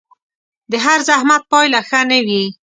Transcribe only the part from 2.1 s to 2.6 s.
نه وي